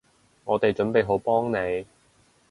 [0.45, 1.85] 我哋準備好幫你